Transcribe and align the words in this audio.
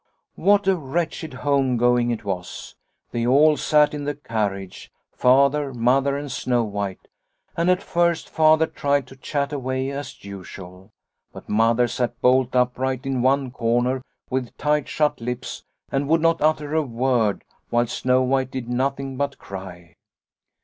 "What 0.35 0.67
a 0.67 0.75
wretched 0.75 1.31
home 1.35 1.77
going 1.77 2.09
it 2.09 2.25
was! 2.25 2.73
They 3.11 3.23
all 3.27 3.55
sat 3.55 3.93
in 3.93 4.03
the 4.05 4.15
carriage, 4.15 4.91
Father, 5.11 5.75
Mother, 5.75 6.17
and 6.17 6.31
Snow 6.31 6.63
White, 6.63 7.07
and 7.55 7.69
at 7.69 7.83
first 7.83 8.27
Father 8.27 8.65
tried 8.65 9.05
to 9.05 9.15
chat 9.15 9.53
away 9.53 9.91
as 9.91 10.25
usual. 10.25 10.91
But 11.31 11.47
Mother 11.47 11.87
sat 11.87 12.19
bolt 12.19 12.55
upright 12.55 13.05
in 13.05 13.21
one 13.21 13.51
corner 13.51 14.01
with 14.27 14.57
tight 14.57 14.87
shut 14.89 15.21
lips 15.21 15.65
and 15.91 16.07
would 16.07 16.19
not 16.21 16.41
utter 16.41 16.73
a 16.73 16.81
word, 16.81 17.43
whilst 17.69 17.99
Snow 17.99 18.23
White 18.23 18.49
did 18.49 18.67
nothing 18.67 19.17
but 19.17 19.37
cry. 19.37 19.97